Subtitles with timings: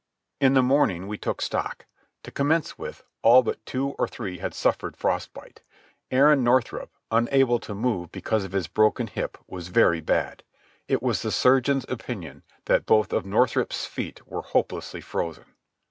[0.39, 1.85] In the morning we took stock.
[2.23, 5.61] To commence with, all but two or three had suffered frost bite.
[6.09, 10.41] Aaron Northrup, unable to move because of his broken hip, was very bad.
[10.87, 15.45] It was the surgeon's opinion that both of Northrup's feet were hopelessly frozen.